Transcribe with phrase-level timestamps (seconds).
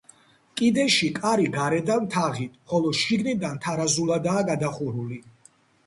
[0.61, 5.27] კიდეში კარი გარედან თაღით, ხოლო შიგნიდან თარაზულადაა გადახურული.